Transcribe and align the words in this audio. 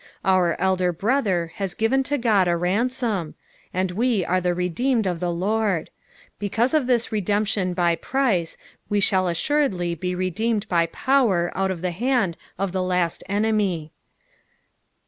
Onr 0.25 0.55
Elder 0.57 0.91
Brother 0.91 1.51
has 1.57 1.75
given 1.75 2.01
to 2.01 2.15
Ood 2.15 2.47
a 2.47 2.57
ransom, 2.57 3.35
and 3.71 3.91
we 3.91 4.25
are 4.25 4.41
the 4.41 4.55
redeemed 4.55 5.05
of 5.05 5.19
the 5.19 5.29
Lord: 5.31 5.91
because 6.39 6.73
of 6.73 6.87
this 6.87 7.11
redemption 7.11 7.75
by 7.75 7.93
price 7.93 8.57
we 8.89 8.99
shall 8.99 9.25
assnredly 9.27 9.93
be 9.93 10.15
redeemed 10.15 10.67
by 10.67 10.87
power 10.87 11.51
out 11.53 11.69
of 11.69 11.83
the 11.83 11.91
hand 11.91 12.35
of 12.57 12.71
the 12.71 12.81
last 12.81 13.23
enemy. 13.29 13.91